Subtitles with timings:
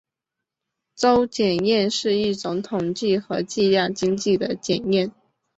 [0.95, 5.11] 邹检验是一种统计和计量经济的检验。